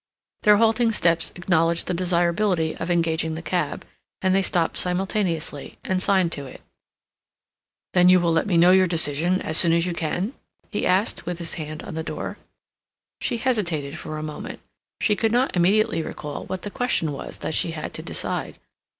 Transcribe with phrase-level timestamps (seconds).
[0.41, 3.85] Their halting steps acknowledged the desirability of engaging the cab;
[4.23, 6.61] and they stopped simultaneously, and signed to it.
[7.93, 10.33] "Then you will let me know your decision as soon as you can?"
[10.71, 12.37] he asked, with his hand on the door.
[13.19, 14.59] She hesitated for a moment.
[14.99, 18.57] She could not immediately recall what the question was that she had to decide.